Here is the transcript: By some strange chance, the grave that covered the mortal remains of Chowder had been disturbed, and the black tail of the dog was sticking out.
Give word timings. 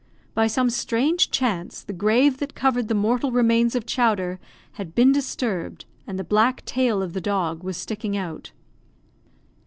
By 0.33 0.47
some 0.47 0.71
strange 0.71 1.29
chance, 1.29 1.83
the 1.83 1.93
grave 1.93 2.39
that 2.39 2.55
covered 2.55 2.87
the 2.87 2.95
mortal 2.95 3.31
remains 3.31 3.75
of 3.75 3.85
Chowder 3.85 4.39
had 4.71 4.95
been 4.95 5.11
disturbed, 5.11 5.85
and 6.07 6.17
the 6.17 6.23
black 6.23 6.65
tail 6.65 7.03
of 7.03 7.13
the 7.13 7.21
dog 7.21 7.61
was 7.63 7.77
sticking 7.77 8.17
out. 8.17 8.51